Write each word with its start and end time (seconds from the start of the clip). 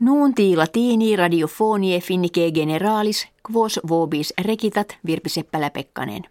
Nuunti 0.00 0.56
latini 0.56 1.16
radiofonie 1.16 2.00
finnike 2.00 2.50
generalis 2.50 3.28
quos 3.52 3.80
vobis 3.88 4.34
rekitat 4.44 4.96
Virpi 5.06 5.28
Seppälä-Pekkanen. 5.28 6.22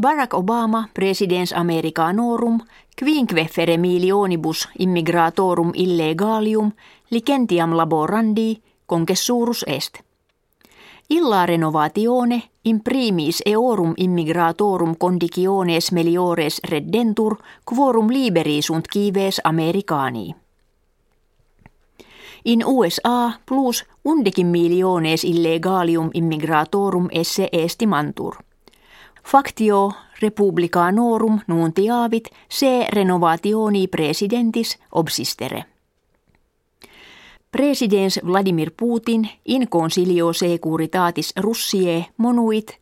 Barack 0.00 0.34
Obama, 0.34 0.84
presidens 0.94 1.52
Americanorum, 1.52 2.60
quinque 3.04 3.48
fere 3.52 3.76
milionibus 3.76 4.68
immigratorum 4.78 5.70
illegalium, 5.74 6.72
licentiam 7.10 7.76
laborandi, 7.76 8.62
congessurus 8.86 9.64
est. 9.66 9.98
Illa 11.10 11.46
renovatione 11.46 12.42
imprimis 12.64 13.42
eorum 13.46 13.94
immigratorum 13.96 14.96
conditiones 14.96 15.92
meliores 15.92 16.60
reddentur 16.68 17.36
quorum 17.64 18.10
liberi 18.10 18.62
sunt 18.62 18.88
kives 18.88 19.40
Americani. 19.44 20.41
In 22.44 22.62
USA 22.66 23.32
plus 23.46 23.84
undecim 24.04 24.46
miliones 24.46 25.24
illegalium 25.24 26.10
immigratorum 26.14 27.08
esse 27.12 27.48
estimantur. 27.52 28.36
Factio 29.24 29.92
republicanorum 30.22 31.40
nuntiavit 31.46 32.24
se 32.48 32.86
renovationi 32.92 33.86
presidentis 33.86 34.78
obsistere. 34.92 35.64
Presidens 37.50 38.20
Vladimir 38.26 38.70
Putin 38.76 39.28
in 39.44 39.68
consilio 39.68 40.32
securitatis 40.32 41.32
Russie 41.40 42.06
monuit 42.16 42.78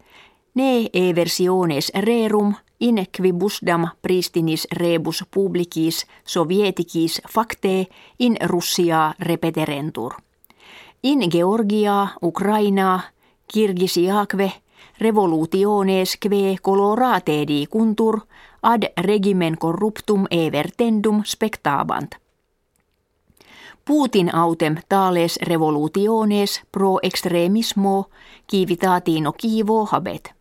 ne 0.54 0.90
versiones 1.14 1.92
rerum 1.94 2.54
in 2.80 3.06
quibusdam 3.16 3.88
pristinis 4.02 4.66
rebus 4.72 5.24
publicis 5.30 6.06
sovieticis 6.24 7.20
facte 7.28 7.86
in 8.18 8.36
Russia 8.42 9.14
repeterentur. 9.20 10.14
In 11.02 11.20
Georgia, 11.30 12.08
Ukraina, 12.22 13.00
Kirgisiakve, 13.52 14.52
revolutiones 15.00 16.16
kve 16.16 16.56
coloratedi 16.62 17.66
kuntur 17.70 18.20
ad 18.62 18.82
regimen 19.00 19.56
corruptum 19.58 20.26
evertendum 20.30 21.22
spectabant. 21.24 22.14
Putin 23.84 24.34
autem 24.34 24.76
tales 24.88 25.38
revolutiones 25.42 26.60
pro 26.72 26.98
extremismo 27.02 28.04
kivitatino 28.46 29.32
kivo 29.32 29.86
habet. 29.86 30.39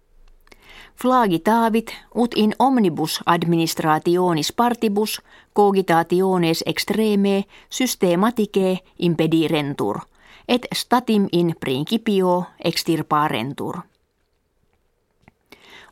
Flagitavit 1.02 1.92
ut 2.16 2.34
in 2.36 2.56
omnibus 2.60 3.20
administrationis 3.26 4.54
partibus 4.54 5.22
cogitationes 5.54 6.64
extreme 6.66 7.44
systematike 7.70 8.80
impedirentur, 9.00 10.00
et 10.48 10.68
statim 10.76 11.28
in 11.32 11.56
principio 11.60 12.44
extirparentur. 12.64 13.78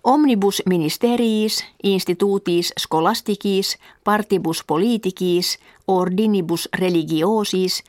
Omnibus 0.03 0.61
ministeriis, 0.65 1.65
institutis 1.83 2.73
scholasticis, 2.79 3.77
partibus 4.03 4.63
politicis, 4.63 5.59
ordinibus 5.87 6.69
religiosis, 6.73 7.83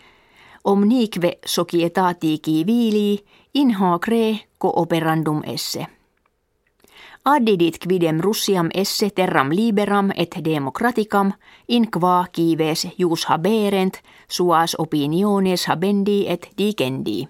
omnique 0.65 1.39
societati 1.47 2.39
civili, 2.45 3.25
in 3.55 3.75
hacre 3.75 4.41
cooperandum 4.59 5.43
esse. 5.47 5.98
Addidit 7.25 7.79
quidem 7.79 8.21
Russiam 8.21 8.69
esse 8.75 9.11
terram 9.11 9.51
liberam 9.51 10.11
et 10.17 10.37
democraticam, 10.45 11.33
in 11.69 11.91
qua 11.91 12.27
kives 12.33 12.89
jus 12.99 13.27
haberent, 13.27 13.95
suas 14.29 14.77
opiniones 14.79 15.67
habendi 15.67 16.25
et 16.29 16.49
digendi. 16.59 17.29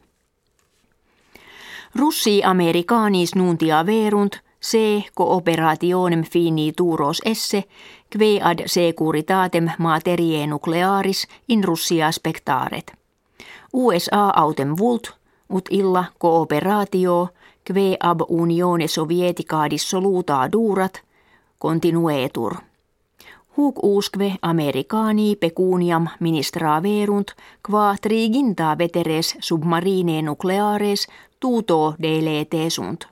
Russi 1.94 2.44
americanis 2.44 3.34
nuntia 3.34 3.86
verunt, 3.86 4.36
se 4.60 5.04
cooperationem 5.14 6.22
fini 6.22 6.72
turos 6.72 7.22
esse, 7.24 7.64
kve 8.10 8.40
ad 8.42 8.62
securitatem 8.66 9.70
materie 9.78 10.46
nuclearis 10.46 11.26
in 11.48 11.64
Russia 11.64 12.12
spectaret. 12.12 12.92
USA 13.72 14.32
autem 14.36 14.74
vult, 14.78 15.10
ut 15.48 15.68
illa 15.70 16.04
cooperatio, 16.18 17.28
kve 17.68 17.96
ab 18.00 18.20
unione 18.28 18.88
sovietica 18.88 19.70
dissoluta 19.70 20.48
durat, 20.52 21.02
continuetur. 21.58 22.54
Huc 23.56 23.74
usque 23.82 24.36
americani 24.42 25.36
pecuniam 25.36 26.08
ministra 26.20 26.82
verunt, 26.82 27.34
qua 27.66 27.96
triginta 28.00 28.78
veteres 28.78 29.36
submarine 29.40 30.22
nucleares 30.22 31.08
tuto 31.40 31.94
delete 32.02 32.70
sunt. 32.70 33.08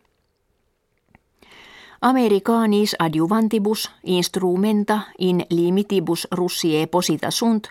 Adjuvantibus 2.99 3.91
instrumenta 4.03 5.01
in 5.19 5.45
limitibus 5.51 6.29
Russie 6.33 6.87
posita 6.87 7.31
sunt, 7.31 7.69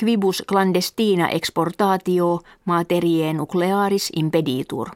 quibus 0.00 0.42
clandestina 0.48 1.28
exportatio 1.28 2.40
materie 2.64 3.32
nuclearis 3.32 4.10
impeditur. 4.16 4.90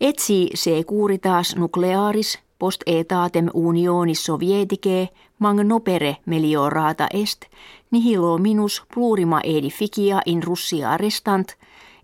Etsi 0.00 0.50
securitas 0.54 1.56
nuclearis 1.56 2.38
post 2.58 2.82
etatem 2.86 3.48
unionis 3.54 4.24
sovietike 4.24 5.08
magnopere 5.38 6.16
meliorata 6.26 7.08
est, 7.12 7.44
nihilo 7.90 8.38
minus 8.38 8.82
plurima 8.94 9.40
edificia 9.44 10.20
in 10.26 10.42
Russia 10.42 10.96
restant, 10.96 11.48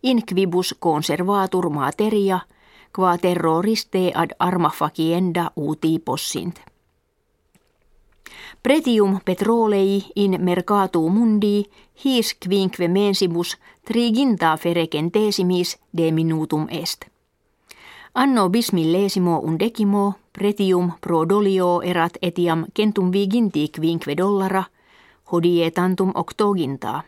in 0.03 0.23
quibus 0.27 0.75
conservatur 0.78 1.71
materia– 1.71 2.41
qua 2.93 3.17
terroriste 3.19 4.11
ad 4.15 4.31
arma 4.39 4.69
facienda 4.69 5.53
uti 5.57 5.99
possint. 5.99 6.61
Pretium 8.62 9.21
petrolei 9.25 10.05
in 10.15 10.37
mercatu 10.41 11.09
mundi 11.09 11.71
his 12.05 12.37
quinque 12.45 12.89
mensibus 12.89 13.59
triginta 13.84 14.57
ferecentesimis 14.57 15.78
de 15.97 16.12
minutum 16.12 16.67
est. 16.69 17.07
Anno 18.12 18.48
bismillesimo 18.48 19.38
undecimo 19.38 20.15
pretium 20.32 20.93
pro 21.00 21.25
dolio 21.28 21.81
erat 21.82 22.16
etiam 22.21 22.65
centum 22.75 23.12
viginti 23.12 23.71
quinque 23.71 24.16
dollara, 24.16 24.65
hodie 25.31 25.71
tantum 25.71 26.10
octogintaa. 26.15 27.03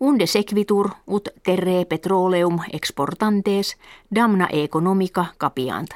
Unde 0.00 0.26
sequitur 0.26 0.90
ut 1.06 1.28
terre 1.42 1.84
petroleum 1.84 2.58
exportantes 2.72 3.76
damna 4.14 4.48
economica 4.50 5.26
capiant. 5.38 5.90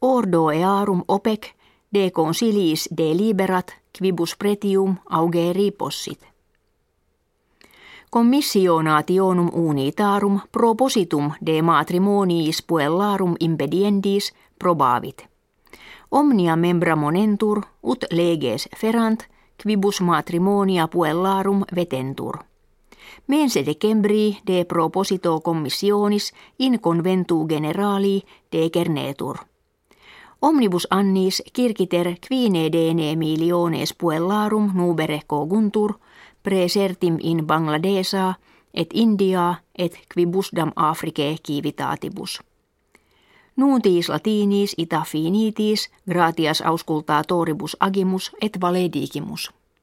Ordo 0.00 0.50
earum 0.50 1.04
OPEC 1.06 1.54
de 1.94 2.10
consiliis 2.10 2.88
deliberat 2.96 3.76
quibus 3.98 4.36
pretium 4.36 4.96
augeri 5.08 5.70
possit. 5.70 6.18
Commissionationum 8.10 9.50
unitarum 9.52 10.40
propositum 10.52 11.30
de 11.46 11.62
matrimoniis 11.62 12.62
puellarum 12.62 13.34
impediendis 13.40 14.34
probavit. 14.58 15.26
Omnia 16.10 16.56
membra 16.56 16.96
monentur 16.96 17.62
ut 17.82 18.04
leges 18.10 18.68
ferant 18.76 19.22
quibus 19.62 20.00
matrimonia 20.00 20.88
puellarum 20.88 21.62
vetentur. 21.74 22.38
Mense 23.26 23.62
decembri 23.66 24.38
de 24.46 24.64
proposito 24.64 25.40
commissionis 25.40 26.32
in 26.58 26.80
conventu 26.80 27.46
generali 27.48 28.22
decernetur. 28.52 29.36
Omnibus 30.42 30.86
annis 30.90 31.42
kirkiter 31.52 32.16
quine 32.28 32.72
dene 32.72 33.16
miliones 33.16 33.94
puellarum 33.94 34.70
nubere 34.74 35.20
coguntur, 35.26 35.94
presertim 36.42 37.18
in 37.20 37.46
Bangladesa 37.46 38.34
et 38.74 38.90
India 38.94 39.54
et 39.78 40.00
quibusdam 40.14 40.72
Africae 40.76 41.36
civitatibus. 41.46 42.40
Nuuntiis 43.56 44.08
latinis 44.08 44.74
ita 44.78 45.02
finitis 45.06 45.90
gratias 46.10 46.62
auscultatoribus 46.62 47.76
agimus 47.80 48.30
et 48.40 48.60
valedigimus. 48.60 49.50